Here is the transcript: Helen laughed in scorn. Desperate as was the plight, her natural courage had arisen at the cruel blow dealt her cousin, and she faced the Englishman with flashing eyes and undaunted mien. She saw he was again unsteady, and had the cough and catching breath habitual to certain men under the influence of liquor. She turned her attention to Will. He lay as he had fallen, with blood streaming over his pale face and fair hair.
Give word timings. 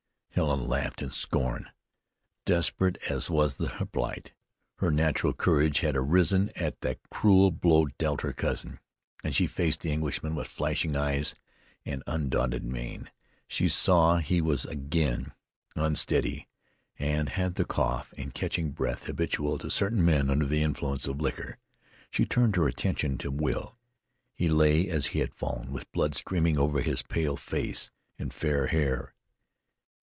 Helen 0.33 0.65
laughed 0.65 1.01
in 1.01 1.11
scorn. 1.11 1.69
Desperate 2.45 2.97
as 3.09 3.29
was 3.29 3.55
the 3.55 3.67
plight, 3.91 4.33
her 4.77 4.89
natural 4.89 5.33
courage 5.33 5.81
had 5.81 5.95
arisen 5.97 6.49
at 6.55 6.79
the 6.79 6.97
cruel 7.11 7.51
blow 7.51 7.87
dealt 7.99 8.21
her 8.21 8.31
cousin, 8.31 8.79
and 9.25 9.35
she 9.35 9.45
faced 9.45 9.81
the 9.81 9.91
Englishman 9.91 10.33
with 10.33 10.47
flashing 10.47 10.95
eyes 10.95 11.35
and 11.85 12.01
undaunted 12.07 12.63
mien. 12.63 13.09
She 13.49 13.67
saw 13.67 14.17
he 14.17 14.39
was 14.41 14.63
again 14.63 15.33
unsteady, 15.75 16.47
and 16.97 17.27
had 17.27 17.55
the 17.55 17.65
cough 17.65 18.13
and 18.17 18.33
catching 18.33 18.71
breath 18.71 19.07
habitual 19.07 19.57
to 19.59 19.69
certain 19.69 20.03
men 20.03 20.29
under 20.29 20.45
the 20.45 20.63
influence 20.63 21.07
of 21.07 21.19
liquor. 21.19 21.57
She 22.09 22.25
turned 22.25 22.55
her 22.55 22.69
attention 22.69 23.17
to 23.19 23.31
Will. 23.31 23.77
He 24.33 24.47
lay 24.47 24.87
as 24.87 25.07
he 25.07 25.19
had 25.19 25.35
fallen, 25.35 25.73
with 25.73 25.91
blood 25.91 26.15
streaming 26.15 26.57
over 26.57 26.79
his 26.81 27.03
pale 27.03 27.35
face 27.35 27.91
and 28.17 28.33
fair 28.33 28.67
hair. 28.67 29.13